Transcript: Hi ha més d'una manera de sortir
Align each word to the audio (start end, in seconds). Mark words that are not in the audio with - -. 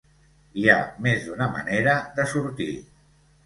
Hi 0.61 0.65
ha 0.71 0.77
més 1.09 1.21
d'una 1.29 1.51
manera 1.59 1.95
de 2.19 2.29
sortir 2.35 2.73